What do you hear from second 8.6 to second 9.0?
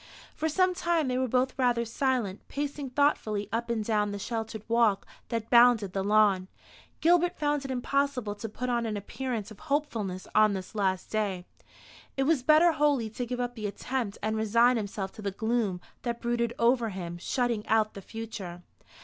on an